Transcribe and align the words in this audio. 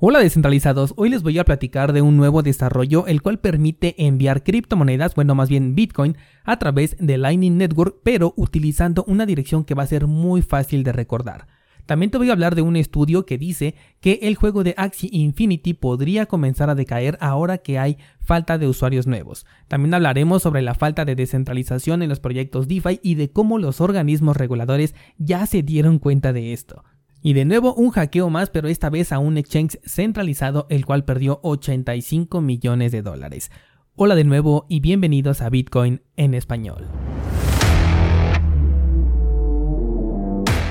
Hola 0.00 0.20
descentralizados, 0.20 0.94
hoy 0.96 1.08
les 1.08 1.24
voy 1.24 1.40
a 1.40 1.44
platicar 1.44 1.92
de 1.92 2.02
un 2.02 2.16
nuevo 2.16 2.44
desarrollo 2.44 3.08
el 3.08 3.20
cual 3.20 3.40
permite 3.40 4.06
enviar 4.06 4.44
criptomonedas, 4.44 5.16
bueno 5.16 5.34
más 5.34 5.48
bien 5.48 5.74
Bitcoin, 5.74 6.16
a 6.44 6.56
través 6.60 6.96
de 7.00 7.18
Lightning 7.18 7.56
Network, 7.58 7.96
pero 8.04 8.32
utilizando 8.36 9.02
una 9.08 9.26
dirección 9.26 9.64
que 9.64 9.74
va 9.74 9.82
a 9.82 9.88
ser 9.88 10.06
muy 10.06 10.40
fácil 10.40 10.84
de 10.84 10.92
recordar. 10.92 11.48
También 11.84 12.12
te 12.12 12.18
voy 12.18 12.30
a 12.30 12.32
hablar 12.32 12.54
de 12.54 12.62
un 12.62 12.76
estudio 12.76 13.26
que 13.26 13.38
dice 13.38 13.74
que 13.98 14.20
el 14.22 14.36
juego 14.36 14.62
de 14.62 14.74
Axie 14.76 15.10
Infinity 15.10 15.74
podría 15.74 16.26
comenzar 16.26 16.70
a 16.70 16.76
decaer 16.76 17.18
ahora 17.20 17.58
que 17.58 17.80
hay 17.80 17.98
falta 18.20 18.56
de 18.56 18.68
usuarios 18.68 19.08
nuevos. 19.08 19.46
También 19.66 19.94
hablaremos 19.94 20.42
sobre 20.44 20.62
la 20.62 20.74
falta 20.74 21.04
de 21.06 21.16
descentralización 21.16 22.04
en 22.04 22.08
los 22.08 22.20
proyectos 22.20 22.68
DeFi 22.68 23.00
y 23.02 23.16
de 23.16 23.32
cómo 23.32 23.58
los 23.58 23.80
organismos 23.80 24.36
reguladores 24.36 24.94
ya 25.16 25.44
se 25.46 25.64
dieron 25.64 25.98
cuenta 25.98 26.32
de 26.32 26.52
esto. 26.52 26.84
Y 27.20 27.32
de 27.32 27.44
nuevo 27.44 27.74
un 27.74 27.90
hackeo 27.90 28.30
más, 28.30 28.48
pero 28.48 28.68
esta 28.68 28.90
vez 28.90 29.10
a 29.10 29.18
un 29.18 29.38
exchange 29.38 29.80
centralizado, 29.84 30.66
el 30.70 30.86
cual 30.86 31.04
perdió 31.04 31.40
85 31.42 32.40
millones 32.40 32.92
de 32.92 33.02
dólares. 33.02 33.50
Hola 33.96 34.14
de 34.14 34.22
nuevo 34.22 34.66
y 34.68 34.78
bienvenidos 34.78 35.40
a 35.40 35.50
Bitcoin 35.50 36.02
en 36.16 36.34
español. 36.34 36.86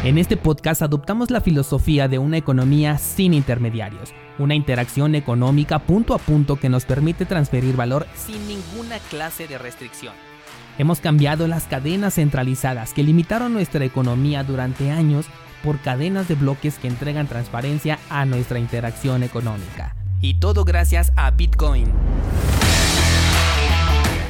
En 0.05 0.17
este 0.17 0.37
podcast 0.37 0.81
adoptamos 0.81 1.31
la 1.31 1.41
filosofía 1.41 2.07
de 2.07 2.17
una 2.17 2.37
economía 2.37 2.97
sin 2.97 3.33
intermediarios, 3.33 4.13
una 4.39 4.55
interacción 4.55 5.15
económica 5.15 5.79
punto 5.79 6.13
a 6.13 6.17
punto 6.17 6.55
que 6.55 6.69
nos 6.69 6.85
permite 6.85 7.25
transferir 7.25 7.75
valor 7.75 8.07
sin 8.15 8.47
ninguna 8.47 8.99
clase 9.09 9.47
de 9.47 9.57
restricción. 9.57 10.13
Hemos 10.77 11.01
cambiado 11.01 11.45
las 11.47 11.65
cadenas 11.65 12.13
centralizadas 12.13 12.93
que 12.93 13.03
limitaron 13.03 13.51
nuestra 13.51 13.83
economía 13.83 14.45
durante 14.45 14.91
años 14.91 15.25
por 15.67 15.81
cadenas 15.81 16.29
de 16.29 16.35
bloques 16.35 16.79
que 16.79 16.87
entregan 16.87 17.27
transparencia 17.27 17.99
a 18.09 18.23
nuestra 18.23 18.57
interacción 18.57 19.21
económica. 19.21 19.93
Y 20.21 20.35
todo 20.35 20.63
gracias 20.63 21.11
a 21.17 21.29
Bitcoin. 21.31 21.91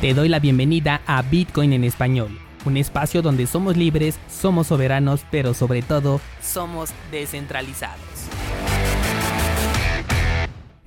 Te 0.02 0.16
doy 0.16 0.30
la 0.30 0.40
bienvenida 0.40 1.02
a 1.06 1.22
Bitcoin 1.22 1.74
en 1.74 1.84
español, 1.84 2.40
un 2.66 2.76
espacio 2.76 3.22
donde 3.22 3.46
somos 3.46 3.78
libres, 3.78 4.18
somos 4.28 4.66
soberanos, 4.66 5.28
pero 5.30 5.54
sobre 5.54 5.84
todo 5.84 6.22
somos 6.42 6.90
descentralizados. 7.12 8.17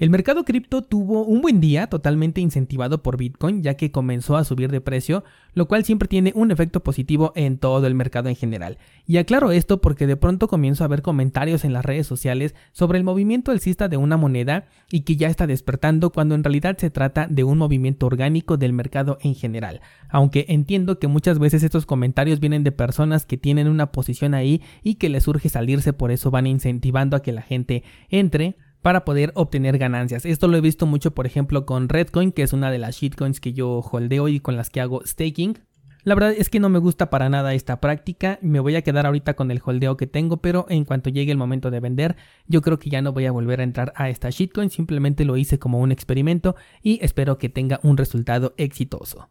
El 0.00 0.08
mercado 0.08 0.46
cripto 0.46 0.80
tuvo 0.80 1.26
un 1.26 1.42
buen 1.42 1.60
día 1.60 1.88
totalmente 1.88 2.40
incentivado 2.40 3.02
por 3.02 3.18
Bitcoin 3.18 3.62
ya 3.62 3.74
que 3.74 3.92
comenzó 3.92 4.38
a 4.38 4.44
subir 4.44 4.70
de 4.70 4.80
precio, 4.80 5.24
lo 5.52 5.68
cual 5.68 5.84
siempre 5.84 6.08
tiene 6.08 6.32
un 6.34 6.50
efecto 6.50 6.82
positivo 6.82 7.32
en 7.36 7.58
todo 7.58 7.86
el 7.86 7.94
mercado 7.94 8.30
en 8.30 8.34
general. 8.34 8.78
Y 9.06 9.18
aclaro 9.18 9.52
esto 9.52 9.82
porque 9.82 10.06
de 10.06 10.16
pronto 10.16 10.48
comienzo 10.48 10.84
a 10.84 10.88
ver 10.88 11.02
comentarios 11.02 11.66
en 11.66 11.74
las 11.74 11.84
redes 11.84 12.06
sociales 12.06 12.54
sobre 12.72 12.96
el 12.96 13.04
movimiento 13.04 13.50
alcista 13.50 13.88
de 13.88 13.98
una 13.98 14.16
moneda 14.16 14.68
y 14.90 15.02
que 15.02 15.16
ya 15.16 15.28
está 15.28 15.46
despertando 15.46 16.08
cuando 16.12 16.34
en 16.34 16.44
realidad 16.44 16.78
se 16.78 16.88
trata 16.88 17.26
de 17.28 17.44
un 17.44 17.58
movimiento 17.58 18.06
orgánico 18.06 18.56
del 18.56 18.72
mercado 18.72 19.18
en 19.20 19.34
general. 19.34 19.82
Aunque 20.08 20.46
entiendo 20.48 20.98
que 20.98 21.08
muchas 21.08 21.38
veces 21.38 21.62
estos 21.62 21.84
comentarios 21.84 22.40
vienen 22.40 22.64
de 22.64 22.72
personas 22.72 23.26
que 23.26 23.36
tienen 23.36 23.68
una 23.68 23.92
posición 23.92 24.32
ahí 24.32 24.62
y 24.82 24.94
que 24.94 25.10
les 25.10 25.24
surge 25.24 25.50
salirse, 25.50 25.92
por 25.92 26.10
eso 26.10 26.30
van 26.30 26.46
incentivando 26.46 27.18
a 27.18 27.22
que 27.22 27.32
la 27.32 27.42
gente 27.42 27.84
entre 28.08 28.56
para 28.82 29.04
poder 29.04 29.32
obtener 29.34 29.78
ganancias. 29.78 30.24
Esto 30.24 30.48
lo 30.48 30.56
he 30.56 30.60
visto 30.60 30.86
mucho, 30.86 31.12
por 31.12 31.26
ejemplo, 31.26 31.66
con 31.66 31.88
Redcoin, 31.88 32.32
que 32.32 32.42
es 32.42 32.52
una 32.52 32.70
de 32.70 32.78
las 32.78 32.96
shitcoins 32.96 33.40
que 33.40 33.52
yo 33.52 33.80
holdeo 33.80 34.28
y 34.28 34.40
con 34.40 34.56
las 34.56 34.70
que 34.70 34.80
hago 34.80 35.02
staking. 35.04 35.58
La 36.02 36.14
verdad 36.14 36.32
es 36.36 36.48
que 36.48 36.60
no 36.60 36.70
me 36.70 36.78
gusta 36.78 37.10
para 37.10 37.28
nada 37.28 37.52
esta 37.52 37.78
práctica, 37.78 38.38
me 38.40 38.58
voy 38.60 38.74
a 38.74 38.80
quedar 38.82 39.04
ahorita 39.04 39.34
con 39.34 39.50
el 39.50 39.60
holdeo 39.62 39.98
que 39.98 40.06
tengo, 40.06 40.38
pero 40.38 40.64
en 40.70 40.86
cuanto 40.86 41.10
llegue 41.10 41.30
el 41.30 41.36
momento 41.36 41.70
de 41.70 41.80
vender, 41.80 42.16
yo 42.46 42.62
creo 42.62 42.78
que 42.78 42.88
ya 42.88 43.02
no 43.02 43.12
voy 43.12 43.26
a 43.26 43.32
volver 43.32 43.60
a 43.60 43.64
entrar 43.64 43.92
a 43.96 44.08
esta 44.08 44.30
shitcoin, 44.30 44.70
simplemente 44.70 45.26
lo 45.26 45.36
hice 45.36 45.58
como 45.58 45.78
un 45.78 45.92
experimento 45.92 46.56
y 46.82 47.04
espero 47.04 47.36
que 47.36 47.50
tenga 47.50 47.80
un 47.82 47.98
resultado 47.98 48.54
exitoso. 48.56 49.28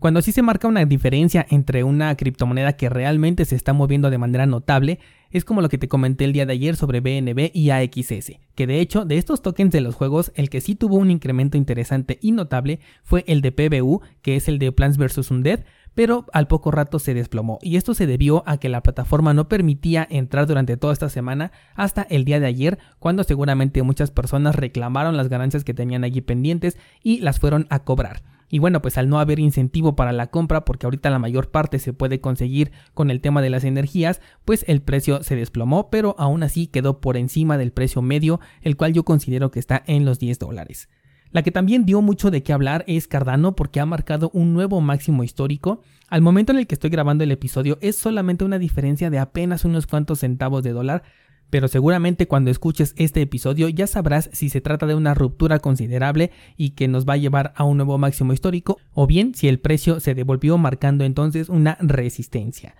Cuando 0.00 0.20
sí 0.20 0.32
se 0.32 0.42
marca 0.42 0.68
una 0.68 0.84
diferencia 0.84 1.46
entre 1.48 1.84
una 1.84 2.14
criptomoneda 2.16 2.74
que 2.74 2.90
realmente 2.90 3.44
se 3.44 3.56
está 3.56 3.72
moviendo 3.72 4.10
de 4.10 4.18
manera 4.18 4.44
notable, 4.44 4.98
es 5.34 5.44
como 5.44 5.60
lo 5.60 5.68
que 5.68 5.78
te 5.78 5.88
comenté 5.88 6.24
el 6.24 6.32
día 6.32 6.46
de 6.46 6.52
ayer 6.52 6.76
sobre 6.76 7.00
BNB 7.00 7.50
y 7.52 7.70
AXS, 7.70 8.38
que 8.54 8.66
de 8.68 8.80
hecho 8.80 9.04
de 9.04 9.18
estos 9.18 9.42
tokens 9.42 9.72
de 9.72 9.80
los 9.80 9.96
juegos 9.96 10.30
el 10.36 10.48
que 10.48 10.60
sí 10.60 10.76
tuvo 10.76 10.96
un 10.96 11.10
incremento 11.10 11.58
interesante 11.58 12.18
y 12.22 12.30
notable 12.30 12.78
fue 13.02 13.24
el 13.26 13.42
de 13.42 13.50
PBU, 13.50 14.00
que 14.22 14.36
es 14.36 14.46
el 14.46 14.60
de 14.60 14.70
Plants 14.70 14.96
vs 14.96 15.32
Undead, 15.32 15.64
pero 15.94 16.26
al 16.32 16.46
poco 16.46 16.70
rato 16.70 17.00
se 17.00 17.14
desplomó 17.14 17.58
y 17.62 17.76
esto 17.76 17.94
se 17.94 18.06
debió 18.06 18.44
a 18.46 18.58
que 18.58 18.68
la 18.68 18.82
plataforma 18.82 19.34
no 19.34 19.48
permitía 19.48 20.06
entrar 20.08 20.46
durante 20.46 20.76
toda 20.76 20.92
esta 20.92 21.08
semana 21.08 21.50
hasta 21.74 22.02
el 22.02 22.24
día 22.24 22.38
de 22.38 22.46
ayer 22.46 22.78
cuando 23.00 23.24
seguramente 23.24 23.82
muchas 23.82 24.12
personas 24.12 24.54
reclamaron 24.54 25.16
las 25.16 25.28
ganancias 25.28 25.64
que 25.64 25.74
tenían 25.74 26.04
allí 26.04 26.20
pendientes 26.20 26.78
y 27.02 27.18
las 27.18 27.40
fueron 27.40 27.66
a 27.70 27.80
cobrar. 27.80 28.22
Y 28.54 28.60
bueno, 28.60 28.80
pues 28.80 28.98
al 28.98 29.08
no 29.08 29.18
haber 29.18 29.40
incentivo 29.40 29.96
para 29.96 30.12
la 30.12 30.28
compra, 30.28 30.64
porque 30.64 30.86
ahorita 30.86 31.10
la 31.10 31.18
mayor 31.18 31.50
parte 31.50 31.80
se 31.80 31.92
puede 31.92 32.20
conseguir 32.20 32.70
con 32.94 33.10
el 33.10 33.20
tema 33.20 33.42
de 33.42 33.50
las 33.50 33.64
energías, 33.64 34.20
pues 34.44 34.64
el 34.68 34.80
precio 34.80 35.24
se 35.24 35.34
desplomó, 35.34 35.90
pero 35.90 36.14
aún 36.20 36.44
así 36.44 36.68
quedó 36.68 37.00
por 37.00 37.16
encima 37.16 37.58
del 37.58 37.72
precio 37.72 38.00
medio, 38.00 38.38
el 38.62 38.76
cual 38.76 38.92
yo 38.92 39.04
considero 39.04 39.50
que 39.50 39.58
está 39.58 39.82
en 39.88 40.04
los 40.04 40.20
10 40.20 40.38
dólares. 40.38 40.88
La 41.32 41.42
que 41.42 41.50
también 41.50 41.84
dio 41.84 42.00
mucho 42.00 42.30
de 42.30 42.44
qué 42.44 42.52
hablar 42.52 42.84
es 42.86 43.08
Cardano 43.08 43.56
porque 43.56 43.80
ha 43.80 43.86
marcado 43.86 44.30
un 44.32 44.54
nuevo 44.54 44.80
máximo 44.80 45.24
histórico. 45.24 45.82
Al 46.08 46.22
momento 46.22 46.52
en 46.52 46.58
el 46.58 46.68
que 46.68 46.76
estoy 46.76 46.90
grabando 46.90 47.24
el 47.24 47.32
episodio 47.32 47.76
es 47.80 47.96
solamente 47.96 48.44
una 48.44 48.60
diferencia 48.60 49.10
de 49.10 49.18
apenas 49.18 49.64
unos 49.64 49.88
cuantos 49.88 50.20
centavos 50.20 50.62
de 50.62 50.70
dólar, 50.70 51.02
pero 51.50 51.68
seguramente 51.68 52.26
cuando 52.26 52.50
escuches 52.50 52.94
este 52.96 53.22
episodio 53.22 53.68
ya 53.68 53.86
sabrás 53.86 54.30
si 54.32 54.48
se 54.48 54.60
trata 54.60 54.86
de 54.86 54.94
una 54.94 55.14
ruptura 55.14 55.58
considerable 55.58 56.30
y 56.56 56.70
que 56.70 56.88
nos 56.88 57.06
va 57.06 57.14
a 57.14 57.18
llevar 57.18 57.52
a 57.56 57.64
un 57.64 57.76
nuevo 57.76 57.98
máximo 57.98 58.32
histórico 58.32 58.78
o 58.92 59.06
bien 59.06 59.34
si 59.34 59.48
el 59.48 59.60
precio 59.60 60.00
se 60.00 60.14
devolvió 60.14 60.58
marcando 60.58 61.04
entonces 61.04 61.48
una 61.48 61.76
resistencia. 61.80 62.74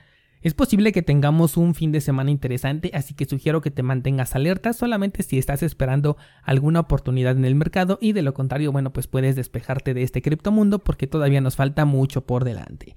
Es 0.45 0.53
posible 0.53 0.93
que 0.93 1.01
tengamos 1.01 1.57
un 1.57 1.75
fin 1.75 1.91
de 1.91 2.03
semana 2.03 2.31
interesante, 2.31 2.91
así 2.93 3.15
que 3.15 3.25
sugiero 3.25 3.63
que 3.63 3.71
te 3.71 3.83
mantengas 3.83 4.35
alerta 4.35 4.75
solamente 4.75 5.23
si 5.23 5.39
estás 5.39 5.63
esperando 5.63 6.19
alguna 6.43 6.81
oportunidad 6.81 7.35
en 7.35 7.47
el 7.47 7.55
mercado 7.55 7.99
y 7.99 8.13
de 8.13 8.21
lo 8.21 8.35
contrario, 8.35 8.71
bueno, 8.71 8.93
pues 8.93 9.07
puedes 9.07 9.37
despejarte 9.37 9.95
de 9.95 10.03
este 10.03 10.21
criptomundo 10.21 10.81
porque 10.81 11.07
todavía 11.07 11.41
nos 11.41 11.57
falta 11.57 11.87
mucho 11.87 12.27
por 12.27 12.45
delante. 12.45 12.95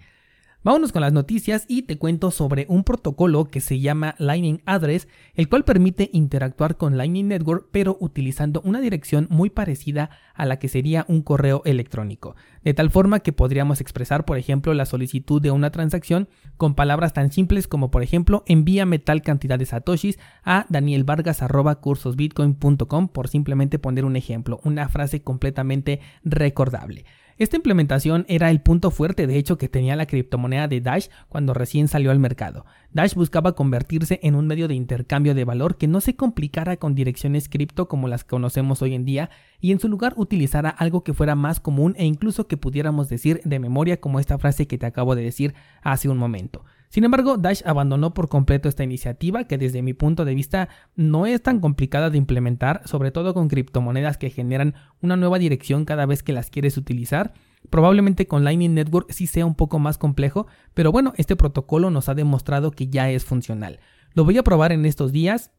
Vámonos 0.68 0.92
con 0.92 1.02
las 1.02 1.14
noticias 1.14 1.64
y 1.70 1.84
te 1.84 1.98
cuento 1.98 2.30
sobre 2.30 2.66
un 2.68 2.84
protocolo 2.84 3.46
que 3.46 3.62
se 3.62 3.80
llama 3.80 4.16
Lightning 4.18 4.62
Address, 4.66 5.08
el 5.34 5.48
cual 5.48 5.64
permite 5.64 6.10
interactuar 6.12 6.76
con 6.76 6.98
Lightning 6.98 7.30
Network 7.30 7.70
pero 7.72 7.96
utilizando 8.02 8.60
una 8.66 8.82
dirección 8.82 9.28
muy 9.30 9.50
parecida 9.50 10.10
a 10.34 10.46
la 10.46 10.60
que 10.60 10.68
sería 10.68 11.06
un 11.08 11.22
correo 11.22 11.62
electrónico, 11.64 12.36
de 12.66 12.74
tal 12.74 12.92
forma 12.92 13.22
que 13.22 13.32
podríamos 13.32 13.80
expresar, 13.80 14.26
por 14.26 14.38
ejemplo, 14.38 14.74
la 14.74 14.86
solicitud 14.86 15.42
de 15.42 15.52
una 15.52 15.72
transacción 15.72 16.28
con 16.58 16.76
palabras 16.76 17.14
tan 17.14 17.32
simples 17.32 17.70
como, 17.70 17.90
por 17.90 18.04
ejemplo, 18.04 18.44
envíame 18.46 19.00
tal 19.00 19.22
cantidad 19.22 19.58
de 19.58 19.68
satoshis 19.68 20.20
a 20.44 20.66
danielvargas.cursosbitcoin.com 20.68 23.08
por 23.08 23.30
simplemente 23.30 23.80
poner 23.80 24.04
un 24.04 24.18
ejemplo, 24.18 24.60
una 24.66 24.90
frase 24.90 25.22
completamente 25.22 26.02
recordable. 26.26 27.06
Esta 27.38 27.56
implementación 27.56 28.26
era 28.28 28.50
el 28.50 28.62
punto 28.62 28.90
fuerte 28.90 29.28
de 29.28 29.38
hecho 29.38 29.60
que 29.60 29.70
tenía 29.70 29.96
la 29.96 30.08
criptomoneda 30.08 30.68
de 30.68 30.82
Dash 30.82 31.08
cuando 31.30 31.54
recién 31.54 31.88
salió 31.88 32.10
al 32.10 32.18
mercado. 32.18 32.66
Dash 32.94 33.14
buscaba 33.14 33.54
convertirse 33.54 34.20
en 34.24 34.34
un 34.34 34.48
medio 34.48 34.68
de 34.68 34.74
intercambio 34.74 35.36
de 35.36 35.46
valor 35.46 35.78
que 35.78 35.88
no 35.88 36.02
se 36.02 36.16
complicara 36.16 36.78
con 36.78 36.96
direcciones 36.96 37.48
cripto 37.48 37.88
como 37.88 38.08
las 38.08 38.24
conocemos 38.24 38.82
hoy 38.82 38.96
en 38.96 39.06
día 39.06 39.30
y 39.62 39.72
en 39.72 39.80
su 39.80 39.88
lugar 39.88 40.14
utilizara 40.18 40.70
algo 40.70 41.04
que 41.04 41.14
fuera 41.14 41.36
más 41.36 41.60
común 41.60 41.94
e 42.00 42.06
incluso 42.06 42.48
que 42.48 42.58
pudiéramos 42.58 43.08
decir 43.08 43.40
de 43.46 43.60
memoria 43.60 44.02
como 44.02 44.20
esta 44.20 44.40
frase 44.40 44.66
que 44.66 44.80
te 44.80 44.88
acabo 44.88 45.16
de 45.16 45.22
decir 45.22 45.54
hace 45.84 46.10
un 46.10 46.18
momento. 46.18 46.66
Sin 46.90 47.04
embargo, 47.04 47.38
Dash 47.38 47.62
abandonó 47.66 48.14
por 48.14 48.30
completo 48.30 48.70
esta 48.70 48.84
iniciativa 48.84 49.44
que 49.44 49.58
desde 49.58 49.82
mi 49.82 49.94
punto 49.94 50.24
de 50.24 50.36
vista 50.36 50.70
no 50.96 51.26
es 51.26 51.44
tan 51.44 51.60
complicada 51.60 52.10
de 52.10 52.18
implementar, 52.18 52.82
sobre 52.86 53.12
todo 53.12 53.34
con 53.34 53.50
criptomonedas 53.50 54.18
que 54.18 54.30
generan 54.30 54.76
una 55.02 55.18
nueva 55.18 55.38
dirección 55.38 55.86
cada 55.86 56.06
vez 56.06 56.24
que 56.24 56.34
las 56.34 56.50
quieres 56.50 56.78
utilizar. 56.78 57.34
Probablemente 57.70 58.28
con 58.28 58.44
Lightning 58.44 58.74
Network 58.74 59.12
sí 59.12 59.28
sea 59.28 59.46
un 59.46 59.56
poco 59.56 59.80
más 59.80 59.98
complejo, 59.98 60.48
pero 60.74 60.92
bueno, 60.92 61.14
este 61.18 61.36
protocolo 61.36 61.90
nos 61.90 62.08
ha 62.08 62.16
demostrado 62.16 62.72
que 62.72 62.88
ya 62.88 63.10
es 63.10 63.26
funcional. 63.26 63.80
Lo 64.14 64.24
voy 64.24 64.38
a 64.38 64.44
probar 64.44 64.72
en 64.72 64.86
estos 64.86 65.12
días, 65.12 65.52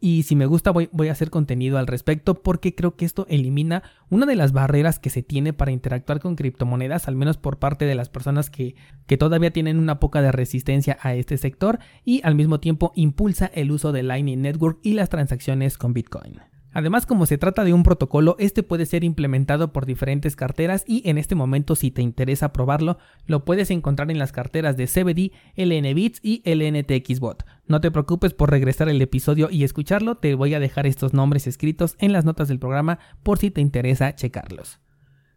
y 0.00 0.24
si 0.24 0.36
me 0.36 0.46
gusta 0.46 0.70
voy, 0.70 1.08
a 1.08 1.12
hacer 1.12 1.30
contenido 1.30 1.78
al 1.78 1.86
respecto 1.86 2.42
porque 2.42 2.74
creo 2.74 2.96
que 2.96 3.04
esto 3.04 3.26
elimina 3.28 3.82
una 4.10 4.26
de 4.26 4.36
las 4.36 4.52
barreras 4.52 4.98
que 4.98 5.10
se 5.10 5.22
tiene 5.22 5.52
para 5.52 5.72
interactuar 5.72 6.20
con 6.20 6.36
criptomonedas, 6.36 7.08
al 7.08 7.16
menos 7.16 7.38
por 7.38 7.58
parte 7.58 7.86
de 7.86 7.94
las 7.94 8.08
personas 8.08 8.50
que, 8.50 8.74
que 9.06 9.16
todavía 9.16 9.52
tienen 9.52 9.78
una 9.78 9.98
poca 9.98 10.20
de 10.20 10.32
resistencia 10.32 10.98
a 11.00 11.14
este 11.14 11.38
sector 11.38 11.78
y 12.04 12.20
al 12.24 12.34
mismo 12.34 12.60
tiempo 12.60 12.92
impulsa 12.94 13.50
el 13.54 13.70
uso 13.70 13.92
de 13.92 14.02
Lightning 14.02 14.42
Network 14.42 14.78
y 14.82 14.92
las 14.92 15.08
transacciones 15.08 15.78
con 15.78 15.94
Bitcoin. 15.94 16.40
Además, 16.76 17.06
como 17.06 17.24
se 17.24 17.38
trata 17.38 17.64
de 17.64 17.72
un 17.72 17.82
protocolo, 17.82 18.36
este 18.38 18.62
puede 18.62 18.84
ser 18.84 19.02
implementado 19.02 19.72
por 19.72 19.86
diferentes 19.86 20.36
carteras 20.36 20.84
y 20.86 21.08
en 21.08 21.16
este 21.16 21.34
momento 21.34 21.74
si 21.74 21.90
te 21.90 22.02
interesa 22.02 22.52
probarlo, 22.52 22.98
lo 23.24 23.46
puedes 23.46 23.70
encontrar 23.70 24.10
en 24.10 24.18
las 24.18 24.30
carteras 24.30 24.76
de 24.76 24.86
CBD, 24.86 25.32
LNBits 25.56 26.20
y 26.22 26.42
LNTXBot. 26.44 27.46
No 27.66 27.80
te 27.80 27.90
preocupes 27.90 28.34
por 28.34 28.50
regresar 28.50 28.90
el 28.90 29.00
episodio 29.00 29.48
y 29.50 29.64
escucharlo, 29.64 30.16
te 30.18 30.34
voy 30.34 30.52
a 30.52 30.60
dejar 30.60 30.86
estos 30.86 31.14
nombres 31.14 31.46
escritos 31.46 31.96
en 31.98 32.12
las 32.12 32.26
notas 32.26 32.46
del 32.46 32.58
programa 32.58 32.98
por 33.22 33.38
si 33.38 33.50
te 33.50 33.62
interesa 33.62 34.14
checarlos. 34.14 34.78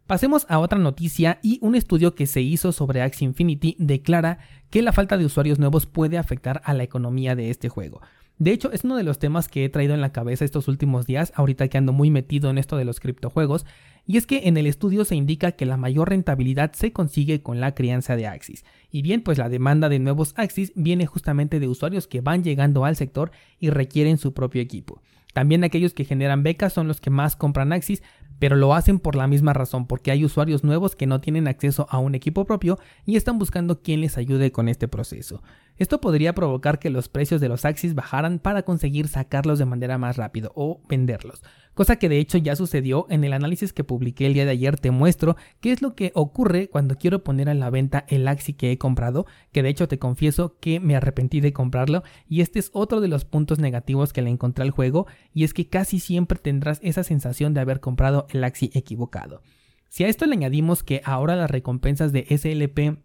Pasemos 0.06 0.44
a 0.50 0.58
otra 0.58 0.78
noticia 0.78 1.38
y 1.42 1.58
un 1.62 1.74
estudio 1.74 2.14
que 2.14 2.26
se 2.26 2.42
hizo 2.42 2.70
sobre 2.70 3.00
Axie 3.00 3.24
Infinity 3.24 3.76
declara 3.78 4.40
que 4.68 4.82
la 4.82 4.92
falta 4.92 5.16
de 5.16 5.24
usuarios 5.24 5.58
nuevos 5.58 5.86
puede 5.86 6.18
afectar 6.18 6.60
a 6.66 6.74
la 6.74 6.82
economía 6.82 7.34
de 7.34 7.48
este 7.48 7.70
juego. 7.70 8.02
De 8.40 8.52
hecho, 8.52 8.72
es 8.72 8.84
uno 8.84 8.96
de 8.96 9.02
los 9.02 9.18
temas 9.18 9.48
que 9.48 9.66
he 9.66 9.68
traído 9.68 9.92
en 9.92 10.00
la 10.00 10.12
cabeza 10.12 10.46
estos 10.46 10.66
últimos 10.66 11.06
días, 11.06 11.30
ahorita 11.36 11.68
que 11.68 11.76
ando 11.76 11.92
muy 11.92 12.10
metido 12.10 12.48
en 12.48 12.56
esto 12.56 12.78
de 12.78 12.86
los 12.86 12.98
criptojuegos, 12.98 13.66
y 14.06 14.16
es 14.16 14.26
que 14.26 14.48
en 14.48 14.56
el 14.56 14.66
estudio 14.66 15.04
se 15.04 15.14
indica 15.14 15.52
que 15.52 15.66
la 15.66 15.76
mayor 15.76 16.08
rentabilidad 16.08 16.72
se 16.72 16.90
consigue 16.90 17.42
con 17.42 17.60
la 17.60 17.74
crianza 17.74 18.16
de 18.16 18.26
Axis. 18.26 18.64
Y 18.90 19.02
bien, 19.02 19.20
pues 19.20 19.36
la 19.36 19.50
demanda 19.50 19.90
de 19.90 19.98
nuevos 19.98 20.32
Axis 20.36 20.72
viene 20.74 21.04
justamente 21.04 21.60
de 21.60 21.68
usuarios 21.68 22.06
que 22.06 22.22
van 22.22 22.42
llegando 22.42 22.86
al 22.86 22.96
sector 22.96 23.30
y 23.58 23.68
requieren 23.68 24.16
su 24.16 24.32
propio 24.32 24.62
equipo. 24.62 25.02
También 25.34 25.62
aquellos 25.62 25.92
que 25.92 26.06
generan 26.06 26.42
becas 26.42 26.72
son 26.72 26.88
los 26.88 26.98
que 26.98 27.10
más 27.10 27.36
compran 27.36 27.74
Axis, 27.74 28.02
pero 28.40 28.56
lo 28.56 28.74
hacen 28.74 28.98
por 28.98 29.14
la 29.14 29.28
misma 29.28 29.52
razón, 29.52 29.86
porque 29.86 30.10
hay 30.10 30.24
usuarios 30.24 30.64
nuevos 30.64 30.96
que 30.96 31.06
no 31.06 31.20
tienen 31.20 31.46
acceso 31.46 31.86
a 31.90 31.98
un 31.98 32.16
equipo 32.16 32.44
propio 32.46 32.80
y 33.04 33.14
están 33.14 33.38
buscando 33.38 33.82
quien 33.82 34.00
les 34.00 34.18
ayude 34.18 34.50
con 34.50 34.68
este 34.68 34.88
proceso. 34.88 35.42
Esto 35.76 36.00
podría 36.00 36.34
provocar 36.34 36.78
que 36.78 36.90
los 36.90 37.08
precios 37.08 37.40
de 37.40 37.48
los 37.48 37.64
Axis 37.64 37.94
bajaran 37.94 38.38
para 38.38 38.62
conseguir 38.62 39.08
sacarlos 39.08 39.58
de 39.58 39.66
manera 39.66 39.98
más 39.98 40.16
rápido 40.16 40.52
o 40.54 40.80
venderlos, 40.88 41.42
cosa 41.80 41.96
que 41.96 42.10
de 42.10 42.18
hecho 42.18 42.36
ya 42.36 42.56
sucedió 42.56 43.06
en 43.08 43.24
el 43.24 43.32
análisis 43.32 43.72
que 43.72 43.84
publiqué 43.84 44.26
el 44.26 44.34
día 44.34 44.44
de 44.44 44.50
ayer 44.50 44.78
te 44.78 44.90
muestro 44.90 45.38
qué 45.62 45.72
es 45.72 45.80
lo 45.80 45.94
que 45.94 46.12
ocurre 46.14 46.68
cuando 46.68 46.98
quiero 46.98 47.24
poner 47.24 47.48
a 47.48 47.54
la 47.54 47.70
venta 47.70 48.04
el 48.08 48.28
Axi 48.28 48.52
que 48.52 48.70
he 48.70 48.76
comprado, 48.76 49.24
que 49.50 49.62
de 49.62 49.70
hecho 49.70 49.88
te 49.88 49.98
confieso 49.98 50.58
que 50.60 50.78
me 50.78 50.94
arrepentí 50.94 51.40
de 51.40 51.54
comprarlo 51.54 52.02
y 52.28 52.42
este 52.42 52.58
es 52.58 52.68
otro 52.74 53.00
de 53.00 53.08
los 53.08 53.24
puntos 53.24 53.60
negativos 53.60 54.12
que 54.12 54.20
le 54.20 54.28
encontré 54.28 54.62
al 54.62 54.72
juego 54.72 55.06
y 55.32 55.44
es 55.44 55.54
que 55.54 55.70
casi 55.70 56.00
siempre 56.00 56.38
tendrás 56.38 56.80
esa 56.82 57.02
sensación 57.02 57.54
de 57.54 57.60
haber 57.60 57.80
comprado 57.80 58.26
el 58.28 58.44
Axi 58.44 58.70
equivocado. 58.74 59.40
Si 59.88 60.04
a 60.04 60.08
esto 60.08 60.26
le 60.26 60.34
añadimos 60.34 60.82
que 60.82 61.00
ahora 61.02 61.34
las 61.34 61.50
recompensas 61.50 62.12
de 62.12 62.26
SLP 62.28 63.02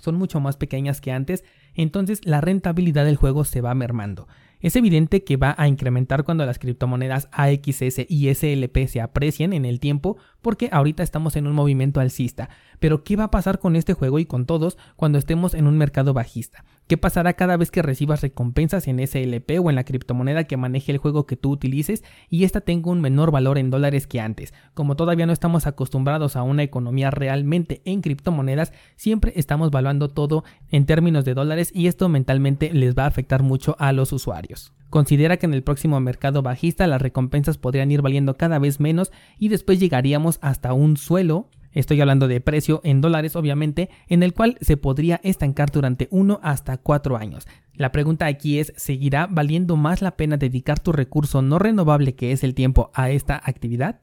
son 0.00 0.16
mucho 0.16 0.40
más 0.40 0.56
pequeñas 0.56 1.00
que 1.00 1.12
antes, 1.12 1.44
entonces 1.74 2.22
la 2.24 2.40
rentabilidad 2.40 3.04
del 3.04 3.14
juego 3.14 3.44
se 3.44 3.60
va 3.60 3.72
mermando. 3.76 4.26
Es 4.60 4.74
evidente 4.74 5.22
que 5.22 5.36
va 5.36 5.54
a 5.58 5.68
incrementar 5.68 6.24
cuando 6.24 6.46
las 6.46 6.58
criptomonedas 6.58 7.28
AXS 7.32 8.06
y 8.08 8.34
SLP 8.34 8.86
se 8.88 9.00
aprecien 9.00 9.52
en 9.52 9.64
el 9.64 9.80
tiempo 9.80 10.16
porque 10.40 10.68
ahorita 10.72 11.02
estamos 11.02 11.36
en 11.36 11.46
un 11.46 11.54
movimiento 11.54 12.00
alcista. 12.00 12.48
Pero 12.78 13.04
¿qué 13.04 13.16
va 13.16 13.24
a 13.24 13.30
pasar 13.30 13.58
con 13.58 13.76
este 13.76 13.92
juego 13.92 14.18
y 14.18 14.26
con 14.26 14.46
todos 14.46 14.78
cuando 14.96 15.18
estemos 15.18 15.54
en 15.54 15.66
un 15.66 15.76
mercado 15.76 16.14
bajista? 16.14 16.64
¿Qué 16.86 16.96
pasará 16.96 17.32
cada 17.32 17.56
vez 17.56 17.72
que 17.72 17.82
recibas 17.82 18.20
recompensas 18.20 18.86
en 18.86 19.04
SLP 19.04 19.58
o 19.60 19.70
en 19.70 19.74
la 19.74 19.82
criptomoneda 19.82 20.44
que 20.44 20.56
maneje 20.56 20.92
el 20.92 20.98
juego 20.98 21.26
que 21.26 21.36
tú 21.36 21.50
utilices 21.50 22.04
y 22.30 22.44
esta 22.44 22.60
tenga 22.60 22.92
un 22.92 23.00
menor 23.00 23.32
valor 23.32 23.58
en 23.58 23.70
dólares 23.70 24.06
que 24.06 24.20
antes? 24.20 24.54
Como 24.72 24.94
todavía 24.94 25.26
no 25.26 25.32
estamos 25.32 25.66
acostumbrados 25.66 26.36
a 26.36 26.44
una 26.44 26.62
economía 26.62 27.10
realmente 27.10 27.82
en 27.86 28.02
criptomonedas, 28.02 28.72
siempre 28.94 29.32
estamos 29.34 29.72
valuando 29.72 30.06
todo 30.06 30.44
en 30.70 30.86
términos 30.86 31.24
de 31.24 31.34
dólares 31.34 31.72
y 31.74 31.88
esto 31.88 32.08
mentalmente 32.08 32.72
les 32.72 32.94
va 32.94 33.02
a 33.02 33.08
afectar 33.08 33.42
mucho 33.42 33.74
a 33.80 33.90
los 33.90 34.12
usuarios. 34.12 34.72
Considera 34.88 35.38
que 35.38 35.46
en 35.46 35.54
el 35.54 35.64
próximo 35.64 35.98
mercado 35.98 36.42
bajista 36.42 36.86
las 36.86 37.02
recompensas 37.02 37.58
podrían 37.58 37.90
ir 37.90 38.00
valiendo 38.00 38.36
cada 38.36 38.60
vez 38.60 38.78
menos 38.78 39.10
y 39.40 39.48
después 39.48 39.80
llegaríamos 39.80 40.38
hasta 40.40 40.72
un 40.72 40.96
suelo 40.96 41.48
Estoy 41.76 42.00
hablando 42.00 42.26
de 42.26 42.40
precio 42.40 42.80
en 42.84 43.02
dólares, 43.02 43.36
obviamente, 43.36 43.90
en 44.08 44.22
el 44.22 44.32
cual 44.32 44.56
se 44.62 44.78
podría 44.78 45.20
estancar 45.22 45.70
durante 45.70 46.08
1 46.10 46.40
hasta 46.42 46.78
4 46.78 47.18
años. 47.18 47.46
La 47.74 47.92
pregunta 47.92 48.24
aquí 48.24 48.58
es, 48.58 48.72
¿seguirá 48.78 49.26
valiendo 49.30 49.76
más 49.76 50.00
la 50.00 50.16
pena 50.16 50.38
dedicar 50.38 50.80
tu 50.80 50.92
recurso 50.92 51.42
no 51.42 51.58
renovable 51.58 52.14
que 52.14 52.32
es 52.32 52.44
el 52.44 52.54
tiempo 52.54 52.90
a 52.94 53.10
esta 53.10 53.38
actividad? 53.44 54.00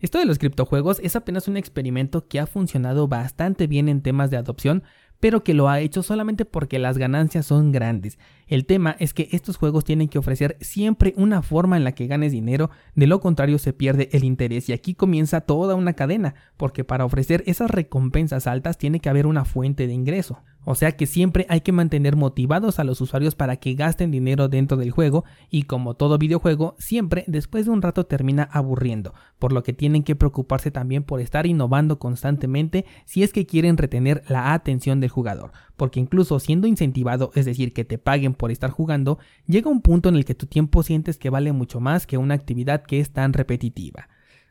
Esto 0.00 0.18
de 0.18 0.24
los 0.24 0.38
criptojuegos 0.38 0.98
es 1.00 1.14
apenas 1.14 1.46
un 1.46 1.56
experimento 1.56 2.26
que 2.26 2.40
ha 2.40 2.46
funcionado 2.46 3.06
bastante 3.06 3.68
bien 3.68 3.88
en 3.88 4.02
temas 4.02 4.32
de 4.32 4.36
adopción, 4.36 4.82
pero 5.20 5.42
que 5.42 5.54
lo 5.54 5.68
ha 5.68 5.80
hecho 5.80 6.02
solamente 6.02 6.44
porque 6.44 6.78
las 6.78 6.98
ganancias 6.98 7.46
son 7.46 7.72
grandes. 7.72 8.18
El 8.46 8.66
tema 8.66 8.96
es 8.98 9.14
que 9.14 9.28
estos 9.32 9.56
juegos 9.56 9.84
tienen 9.84 10.08
que 10.08 10.18
ofrecer 10.18 10.56
siempre 10.60 11.14
una 11.16 11.42
forma 11.42 11.76
en 11.76 11.84
la 11.84 11.92
que 11.92 12.06
ganes 12.06 12.32
dinero, 12.32 12.70
de 12.94 13.06
lo 13.06 13.20
contrario 13.20 13.58
se 13.58 13.72
pierde 13.72 14.08
el 14.12 14.24
interés 14.24 14.68
y 14.68 14.72
aquí 14.72 14.94
comienza 14.94 15.40
toda 15.40 15.74
una 15.74 15.94
cadena, 15.94 16.34
porque 16.56 16.84
para 16.84 17.04
ofrecer 17.04 17.42
esas 17.46 17.70
recompensas 17.70 18.46
altas 18.46 18.78
tiene 18.78 19.00
que 19.00 19.08
haber 19.08 19.26
una 19.26 19.44
fuente 19.44 19.86
de 19.86 19.92
ingreso. 19.92 20.42
O 20.64 20.74
sea 20.74 20.92
que 20.92 21.06
siempre 21.06 21.46
hay 21.48 21.62
que 21.62 21.72
mantener 21.72 22.16
motivados 22.16 22.78
a 22.78 22.84
los 22.84 23.00
usuarios 23.00 23.34
para 23.34 23.56
que 23.56 23.74
gasten 23.74 24.10
dinero 24.10 24.48
dentro 24.48 24.76
del 24.76 24.90
juego 24.90 25.24
y 25.50 25.62
como 25.62 25.94
todo 25.94 26.18
videojuego, 26.18 26.74
siempre 26.78 27.24
después 27.26 27.64
de 27.64 27.70
un 27.70 27.80
rato 27.80 28.04
termina 28.04 28.42
aburriendo, 28.42 29.14
por 29.38 29.52
lo 29.52 29.62
que 29.62 29.72
tienen 29.72 30.02
que 30.02 30.16
preocuparse 30.16 30.70
también 30.70 31.04
por 31.04 31.20
estar 31.20 31.46
innovando 31.46 31.98
constantemente 31.98 32.84
si 33.06 33.22
es 33.22 33.32
que 33.32 33.46
quieren 33.46 33.78
retener 33.78 34.22
la 34.28 34.52
atención 34.52 35.00
del 35.00 35.10
jugador, 35.10 35.52
porque 35.76 36.00
incluso 36.00 36.38
siendo 36.38 36.66
incentivado, 36.66 37.30
es 37.34 37.46
decir, 37.46 37.72
que 37.72 37.84
te 37.84 37.98
paguen 37.98 38.34
por 38.34 38.50
estar 38.50 38.70
jugando, 38.70 39.18
llega 39.46 39.70
un 39.70 39.80
punto 39.80 40.08
en 40.08 40.16
el 40.16 40.24
que 40.24 40.34
tu 40.34 40.46
tiempo 40.46 40.82
sientes 40.82 41.18
que 41.18 41.30
vale 41.30 41.52
mucho 41.52 41.80
más 41.80 42.06
que 42.06 42.18
una 42.18 42.34
actividad 42.34 42.82
que 42.82 43.00
es 43.00 43.10
tan 43.10 43.32
repetitiva. 43.32 44.08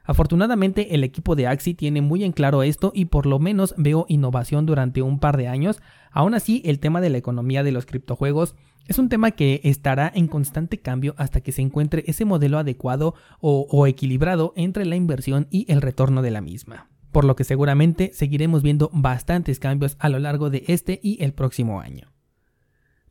Afortunadamente 0.07 0.95
el 0.95 1.03
equipo 1.03 1.35
de 1.35 1.47
Axi 1.47 1.73
tiene 1.73 2.01
muy 2.01 2.23
en 2.23 2.31
claro 2.31 2.63
esto 2.63 2.93
y 2.95 3.05
por 3.05 3.25
lo 3.25 3.39
menos 3.39 3.75
veo 3.77 4.05
innovación 4.07 4.65
durante 4.65 5.01
un 5.01 5.19
par 5.19 5.35
de 5.35 5.49
años. 5.49 5.81
Aún 6.11 6.33
así, 6.33 6.61
el 6.65 6.79
tema 6.79 7.01
de 7.01 7.09
la 7.09 7.17
economía 7.17 7.61
de 7.61 7.73
los 7.73 7.85
criptojuegos 7.85 8.55
es 8.87 8.99
un 8.99 9.09
tema 9.09 9.31
que 9.31 9.59
estará 9.65 10.09
en 10.15 10.27
constante 10.27 10.79
cambio 10.79 11.13
hasta 11.17 11.41
que 11.41 11.51
se 11.51 11.61
encuentre 11.61 12.05
ese 12.07 12.23
modelo 12.23 12.57
adecuado 12.57 13.15
o, 13.41 13.67
o 13.69 13.85
equilibrado 13.85 14.53
entre 14.55 14.85
la 14.85 14.95
inversión 14.95 15.47
y 15.51 15.69
el 15.69 15.81
retorno 15.81 16.21
de 16.21 16.31
la 16.31 16.39
misma. 16.39 16.87
Por 17.11 17.25
lo 17.25 17.35
que 17.35 17.43
seguramente 17.43 18.11
seguiremos 18.13 18.63
viendo 18.63 18.89
bastantes 18.93 19.59
cambios 19.59 19.97
a 19.99 20.07
lo 20.07 20.19
largo 20.19 20.49
de 20.49 20.63
este 20.67 21.01
y 21.03 21.21
el 21.21 21.33
próximo 21.33 21.81
año. 21.81 22.16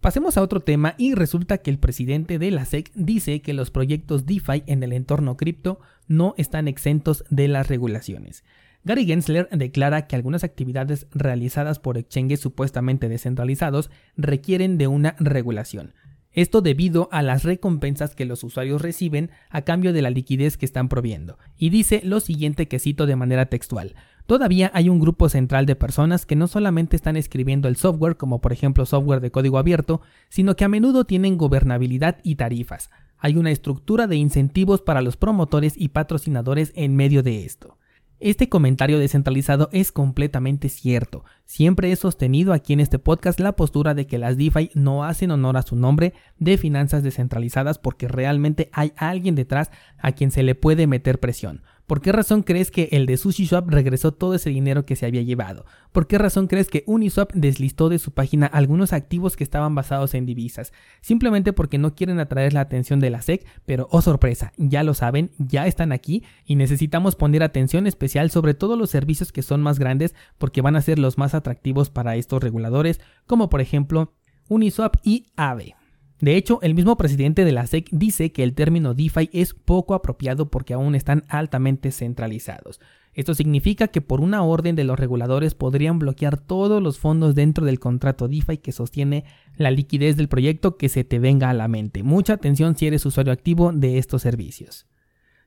Pasemos 0.06 0.37
a 0.37 0.43
otro 0.43 0.61
tema 0.61 0.94
y 0.99 1.14
resulta 1.17 1.58
que 1.58 1.69
el 1.69 1.81
presidente 1.81 2.38
de 2.38 2.53
la 2.53 2.64
SEC 2.64 2.93
dice 2.94 3.43
que 3.43 3.53
los 3.53 3.73
proyectos 3.73 4.25
DeFi 4.25 4.62
en 4.69 4.85
el 4.85 4.93
entorno 4.93 5.37
cripto 5.37 5.81
no 6.06 6.32
están 6.38 6.69
exentos 6.69 7.25
de 7.29 7.49
las 7.49 7.67
regulaciones. 7.67 8.44
Gary 8.85 9.05
Gensler 9.05 9.49
declara 9.50 10.06
que 10.06 10.14
algunas 10.14 10.44
actividades 10.44 11.08
realizadas 11.11 11.81
por 11.81 11.99
exchanges 11.99 12.38
supuestamente 12.38 13.08
descentralizados 13.08 13.91
requieren 14.17 14.79
de 14.79 14.87
una 14.87 15.17
regulación. 15.19 15.93
Esto 16.31 16.61
debido 16.61 17.09
a 17.11 17.23
las 17.23 17.43
recompensas 17.43 18.14
que 18.14 18.26
los 18.26 18.44
usuarios 18.44 18.82
reciben 18.82 19.32
a 19.50 19.62
cambio 19.62 19.93
de 19.93 20.02
la 20.02 20.11
liquidez 20.11 20.56
que 20.56 20.67
están 20.67 20.88
proviendo. 20.88 21.37
Y 21.56 21.70
dice 21.70 22.00
lo 22.05 22.20
siguiente 22.20 22.69
que 22.69 22.79
cito 22.79 23.07
de 23.07 23.16
manera 23.16 23.47
textual. 23.47 23.97
Todavía 24.26 24.73
hay 24.75 24.88
un 24.88 24.99
grupo 24.99 25.28
central 25.28 25.66
de 25.66 25.76
personas 25.76 26.26
que 26.26 26.35
no 26.35 26.49
solamente 26.49 26.97
están 26.97 27.16
escribiendo 27.16 27.68
el 27.68 27.76
software, 27.76 28.16
como 28.16 28.40
por 28.40 28.52
ejemplo 28.52 28.85
software 28.85 29.21
de 29.21 29.30
código 29.30 29.56
abierto, 29.56 30.00
sino 30.28 30.56
que 30.56 30.64
a 30.64 30.68
menudo 30.68 31.04
tienen 31.04 31.38
gobernabilidad 31.38 32.18
y 32.25 32.35
tarifas. 32.35 32.90
Hay 33.18 33.37
una 33.37 33.52
estructura 33.52 34.09
de 34.09 34.16
incentivos 34.16 34.83
para 34.83 35.00
los 35.00 35.16
promotores 35.16 35.75
y 35.76 35.88
patrocinadores 35.88 36.73
en 36.75 36.97
medio 36.97 37.23
de 37.23 37.45
esto. 37.45 37.78
Este 38.18 38.49
comentario 38.49 38.99
descentralizado 38.99 39.68
es 39.73 39.92
completamente 39.92 40.71
cierto. 40.71 41.25
Siempre 41.45 41.92
he 41.92 41.97
sostenido 41.97 42.54
aquí 42.54 42.73
en 42.73 42.80
este 42.80 42.99
podcast 42.99 43.38
la 43.40 43.52
postura 43.52 43.92
de 43.92 44.06
que 44.06 44.16
las 44.16 44.38
DeFi 44.38 44.71
no 44.75 45.04
hacen 45.04 45.30
honor 45.30 45.59
a 45.59 45.62
su 45.62 45.76
nombre 45.76 46.14
de 46.38 46.56
finanzas 46.56 47.02
descentralizadas 47.02 47.78
porque 47.78 48.09
realmente 48.09 48.71
hay 48.73 48.92
alguien 48.97 49.35
detrás 49.35 49.71
a 49.99 50.12
quien 50.12 50.30
se 50.30 50.42
le 50.42 50.54
puede 50.54 50.87
meter 50.87 51.21
presión. 51.21 51.62
¿Por 51.87 52.00
qué 52.00 52.11
razón 52.11 52.43
crees 52.43 52.73
que 52.73 52.88
el 52.90 53.07
de 53.07 53.16
SushiSwap 53.16 53.69
regresó 53.69 54.12
todo 54.12 54.35
ese 54.35 54.50
dinero 54.50 54.85
que 54.85 54.97
se 54.97 55.07
había 55.07 55.23
llevado? 55.23 55.66
¿Por 55.93 56.09
qué 56.09 56.19
razón 56.19 56.49
crees 56.49 56.69
que 56.69 56.83
Uniswap 56.87 57.33
deslistó 57.33 57.88
de 57.88 58.00
su 58.00 58.11
página 58.11 58.47
algunos 58.47 58.93
activos 58.93 59.37
que 59.37 59.45
estaban 59.45 59.76
basados 59.76 60.14
en 60.14 60.26
divisas? 60.26 60.73
Simplemente 61.00 61.52
porque 61.52 61.78
no 61.78 61.95
quieren 61.95 62.19
atraer 62.19 62.52
la 62.55 62.62
atención 62.62 62.99
de 62.99 63.11
la 63.11 63.23
SEC, 63.23 63.47
pero 63.66 63.87
oh 63.93 64.02
sorpresa, 64.02 64.52
ya 64.57 64.83
lo 64.83 64.95
saben, 64.95 65.31
ya 65.38 65.69
están 65.69 65.93
aquí 65.93 66.25
y 66.45 66.57
necesitamos 66.57 67.14
poner 67.14 67.45
atención 67.45 67.87
especial 67.87 68.33
sobre 68.33 68.55
todos 68.55 68.76
los 68.76 68.90
servicios 68.90 69.31
que 69.31 69.43
son 69.43 69.62
más 69.62 69.78
grandes 69.78 70.16
porque 70.38 70.62
van 70.62 70.75
a 70.75 70.83
ser 70.83 70.99
los 70.99 71.19
más 71.19 71.35
atractivos 71.35 71.90
para 71.90 72.16
estos 72.16 72.43
reguladores, 72.43 73.00
como 73.26 73.49
por 73.49 73.61
ejemplo 73.61 74.12
Uniswap 74.49 74.97
y 75.05 75.26
Aave. 75.37 75.76
De 76.20 76.37
hecho, 76.37 76.61
el 76.62 76.75
mismo 76.75 76.96
presidente 76.96 77.44
de 77.44 77.52
la 77.52 77.66
SEC 77.66 77.88
dice 77.90 78.32
que 78.32 78.42
el 78.42 78.54
término 78.54 78.94
DeFi 78.94 79.28
es 79.32 79.52
poco 79.52 79.94
apropiado 79.94 80.50
porque 80.50 80.73
aún 80.73 80.94
están 80.94 81.25
altamente 81.28 81.92
centralizados. 81.92 82.80
Esto 83.12 83.35
significa 83.35 83.88
que 83.88 84.00
por 84.00 84.20
una 84.20 84.42
orden 84.42 84.76
de 84.76 84.85
los 84.85 84.99
reguladores 84.99 85.54
podrían 85.54 85.99
bloquear 85.99 86.38
todos 86.38 86.82
los 86.82 86.99
fondos 86.99 87.35
dentro 87.35 87.64
del 87.64 87.78
contrato 87.78 88.28
DeFi 88.28 88.58
que 88.58 88.73
sostiene 88.73 89.25
la 89.56 89.70
liquidez 89.70 90.16
del 90.16 90.28
proyecto 90.28 90.76
que 90.76 90.88
se 90.88 91.04
te 91.04 91.18
venga 91.18 91.50
a 91.50 91.54
la 91.54 91.68
mente. 91.68 92.02
Mucha 92.02 92.35
atención 92.35 92.76
si 92.76 92.87
eres 92.87 93.04
usuario 93.06 93.32
activo 93.32 93.73
de 93.73 93.99
estos 93.99 94.23
servicios. 94.23 94.87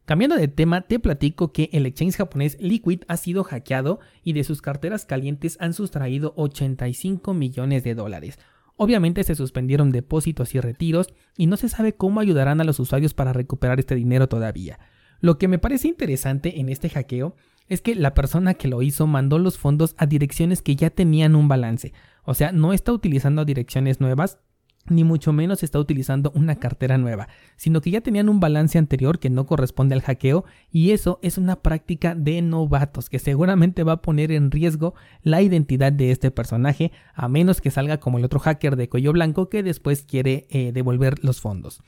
Cambiando 0.05 0.35
de 0.35 0.47
tema, 0.47 0.81
te 0.81 0.97
platico 0.97 1.51
que 1.51 1.69
el 1.71 1.85
exchange 1.85 2.15
japonés 2.15 2.57
Liquid 2.59 3.01
ha 3.07 3.17
sido 3.17 3.43
hackeado 3.43 3.99
y 4.23 4.33
de 4.33 4.43
sus 4.43 4.63
carteras 4.63 5.05
calientes 5.05 5.55
han 5.59 5.73
sustraído 5.73 6.33
85 6.35 7.35
millones 7.35 7.83
de 7.83 7.93
dólares. 7.93 8.39
Obviamente 8.81 9.25
se 9.25 9.36
suspendieron 9.36 9.91
depósitos 9.91 10.55
y 10.55 10.62
retiros 10.62 11.13
y 11.36 11.48
no 11.48 11.57
se 11.57 11.67
sabe 11.67 11.95
cómo 11.95 12.21
ayudarán 12.21 12.62
a 12.62 12.63
los 12.63 12.79
usuarios 12.79 13.13
para 13.13 13.33
recuperar 13.33 13.77
este 13.77 13.93
dinero 13.93 14.29
todavía. 14.29 14.79
Lo 15.19 15.38
que 15.38 15.50
me 15.50 15.59
parece 15.59 15.89
interesante 15.89 16.62
en 16.62 16.69
este 16.69 16.88
hackeo 16.88 17.36
es 17.67 17.81
que 17.81 17.93
la 17.93 18.13
persona 18.13 18.53
que 18.53 18.69
lo 18.69 18.81
hizo 18.81 19.05
mandó 19.05 19.38
los 19.38 19.57
fondos 19.57 19.95
a 19.98 20.05
direcciones 20.05 20.62
que 20.62 20.77
ya 20.77 20.91
tenían 20.91 21.36
un 21.36 21.50
balance, 21.50 21.91
o 22.24 22.33
sea, 22.33 22.53
no 22.53 22.71
está 22.71 22.93
utilizando 22.93 23.43
direcciones 23.43 24.00
nuevas, 24.00 24.39
ni 24.88 25.03
mucho 25.03 25.33
menos 25.33 25.63
está 25.63 25.79
utilizando 25.79 26.31
una 26.36 26.55
cartera 26.55 26.98
nueva, 26.98 27.27
sino 27.57 27.81
que 27.81 27.91
ya 27.91 28.01
tenían 28.01 28.29
un 28.29 28.39
balance 28.39 28.77
anterior 28.77 29.19
que 29.19 29.29
no 29.29 29.45
corresponde 29.45 29.95
al 29.95 30.01
hackeo 30.01 30.45
y 30.71 30.91
eso 30.91 31.19
es 31.21 31.38
una 31.38 31.57
práctica 31.57 32.15
de 32.15 32.41
novatos 32.41 33.09
que 33.09 33.19
seguramente 33.19 33.83
va 33.83 33.93
a 33.93 34.01
poner 34.01 34.31
en 34.31 34.51
riesgo 34.51 34.95
la 35.21 35.41
identidad 35.41 35.91
de 35.91 36.12
este 36.12 36.31
personaje 36.31 36.91
a 37.13 37.27
menos 37.27 37.62
que 37.62 37.71
salga 37.71 38.00
como 38.00 38.17
el 38.17 38.25
otro 38.25 38.39
hacker 38.39 38.75
de 38.75 38.89
cuello 38.89 39.13
blanco 39.13 39.50
que 39.50 39.63
después 39.63 40.03
quiere 40.03 40.48
eh, 40.50 40.71
devolver 40.71 41.24
los 41.24 41.41
fondos. 41.41 41.81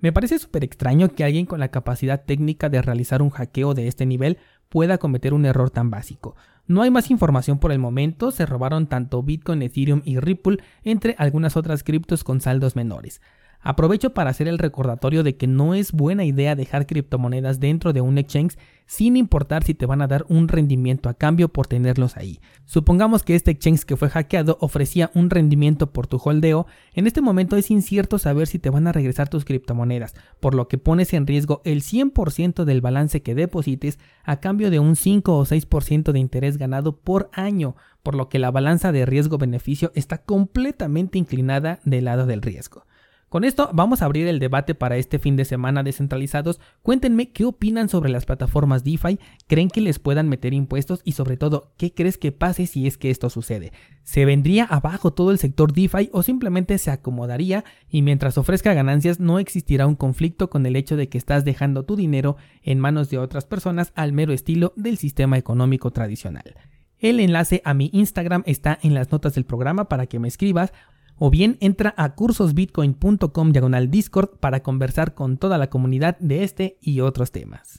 Me 0.00 0.12
parece 0.12 0.38
súper 0.38 0.62
extraño 0.62 1.08
que 1.08 1.24
alguien 1.24 1.44
con 1.44 1.58
la 1.58 1.72
capacidad 1.72 2.24
técnica 2.24 2.68
de 2.68 2.80
realizar 2.80 3.20
un 3.20 3.30
hackeo 3.30 3.74
de 3.74 3.88
este 3.88 4.06
nivel 4.06 4.38
pueda 4.68 4.98
cometer 4.98 5.34
un 5.34 5.44
error 5.44 5.70
tan 5.70 5.90
básico. 5.90 6.36
No 6.68 6.82
hay 6.82 6.90
más 6.90 7.10
información 7.10 7.58
por 7.58 7.72
el 7.72 7.78
momento, 7.78 8.30
se 8.30 8.44
robaron 8.44 8.86
tanto 8.86 9.22
Bitcoin, 9.22 9.62
Ethereum 9.62 10.02
y 10.04 10.18
Ripple, 10.18 10.58
entre 10.84 11.14
algunas 11.18 11.56
otras 11.56 11.82
criptos 11.82 12.24
con 12.24 12.42
saldos 12.42 12.76
menores. 12.76 13.22
Aprovecho 13.60 14.14
para 14.14 14.30
hacer 14.30 14.46
el 14.46 14.58
recordatorio 14.58 15.24
de 15.24 15.36
que 15.36 15.48
no 15.48 15.74
es 15.74 15.92
buena 15.92 16.24
idea 16.24 16.54
dejar 16.54 16.86
criptomonedas 16.86 17.58
dentro 17.58 17.92
de 17.92 18.00
un 18.00 18.16
exchange 18.16 18.56
sin 18.86 19.16
importar 19.16 19.64
si 19.64 19.74
te 19.74 19.84
van 19.84 20.00
a 20.00 20.06
dar 20.06 20.24
un 20.28 20.48
rendimiento 20.48 21.08
a 21.08 21.14
cambio 21.14 21.48
por 21.48 21.66
tenerlos 21.66 22.16
ahí. 22.16 22.40
Supongamos 22.64 23.22
que 23.22 23.34
este 23.34 23.50
exchange 23.50 23.84
que 23.84 23.96
fue 23.96 24.08
hackeado 24.08 24.56
ofrecía 24.60 25.10
un 25.14 25.28
rendimiento 25.28 25.92
por 25.92 26.06
tu 26.06 26.18
holdeo, 26.18 26.66
en 26.94 27.06
este 27.06 27.20
momento 27.20 27.56
es 27.56 27.70
incierto 27.70 28.18
saber 28.18 28.46
si 28.46 28.58
te 28.58 28.70
van 28.70 28.86
a 28.86 28.92
regresar 28.92 29.28
tus 29.28 29.44
criptomonedas, 29.44 30.14
por 30.40 30.54
lo 30.54 30.68
que 30.68 30.78
pones 30.78 31.12
en 31.12 31.26
riesgo 31.26 31.60
el 31.64 31.82
100% 31.82 32.64
del 32.64 32.80
balance 32.80 33.22
que 33.22 33.34
deposites 33.34 33.98
a 34.24 34.40
cambio 34.40 34.70
de 34.70 34.78
un 34.78 34.96
5 34.96 35.36
o 35.36 35.44
6% 35.44 36.12
de 36.12 36.18
interés 36.18 36.56
ganado 36.56 36.96
por 36.96 37.28
año, 37.32 37.76
por 38.02 38.14
lo 38.14 38.28
que 38.28 38.38
la 38.38 38.50
balanza 38.50 38.92
de 38.92 39.04
riesgo-beneficio 39.04 39.92
está 39.94 40.18
completamente 40.18 41.18
inclinada 41.18 41.80
del 41.84 42.06
lado 42.06 42.24
del 42.24 42.40
riesgo. 42.40 42.84
Con 43.28 43.44
esto 43.44 43.68
vamos 43.74 44.00
a 44.00 44.06
abrir 44.06 44.26
el 44.26 44.38
debate 44.38 44.74
para 44.74 44.96
este 44.96 45.18
fin 45.18 45.36
de 45.36 45.44
semana 45.44 45.82
descentralizados. 45.82 46.60
Cuéntenme 46.82 47.30
qué 47.30 47.44
opinan 47.44 47.90
sobre 47.90 48.08
las 48.08 48.24
plataformas 48.24 48.84
DeFi, 48.84 49.18
creen 49.46 49.68
que 49.68 49.82
les 49.82 49.98
puedan 49.98 50.30
meter 50.30 50.54
impuestos 50.54 51.02
y 51.04 51.12
sobre 51.12 51.36
todo, 51.36 51.70
¿qué 51.76 51.92
crees 51.92 52.16
que 52.16 52.32
pase 52.32 52.66
si 52.66 52.86
es 52.86 52.96
que 52.96 53.10
esto 53.10 53.28
sucede? 53.28 53.72
¿Se 54.02 54.24
vendría 54.24 54.64
abajo 54.64 55.12
todo 55.12 55.30
el 55.30 55.38
sector 55.38 55.74
DeFi 55.74 56.08
o 56.12 56.22
simplemente 56.22 56.78
se 56.78 56.90
acomodaría 56.90 57.64
y 57.90 58.00
mientras 58.00 58.38
ofrezca 58.38 58.72
ganancias 58.72 59.20
no 59.20 59.38
existirá 59.38 59.86
un 59.86 59.96
conflicto 59.96 60.48
con 60.48 60.64
el 60.64 60.74
hecho 60.74 60.96
de 60.96 61.10
que 61.10 61.18
estás 61.18 61.44
dejando 61.44 61.82
tu 61.82 61.96
dinero 61.96 62.38
en 62.62 62.80
manos 62.80 63.10
de 63.10 63.18
otras 63.18 63.44
personas 63.44 63.92
al 63.94 64.14
mero 64.14 64.32
estilo 64.32 64.72
del 64.74 64.96
sistema 64.96 65.36
económico 65.36 65.90
tradicional? 65.90 66.54
El 66.98 67.20
enlace 67.20 67.60
a 67.64 67.74
mi 67.74 67.90
Instagram 67.92 68.42
está 68.46 68.78
en 68.82 68.94
las 68.94 69.12
notas 69.12 69.34
del 69.34 69.44
programa 69.44 69.88
para 69.88 70.06
que 70.06 70.18
me 70.18 70.28
escribas 70.28 70.72
o 71.18 71.30
bien 71.30 71.56
entra 71.60 71.94
a 71.96 72.14
cursosbitcoin.com 72.14 73.52
diagonal 73.52 73.90
Discord 73.90 74.38
para 74.40 74.62
conversar 74.62 75.14
con 75.14 75.36
toda 75.36 75.58
la 75.58 75.70
comunidad 75.70 76.18
de 76.18 76.44
este 76.44 76.78
y 76.80 77.00
otros 77.00 77.32
temas. 77.32 77.76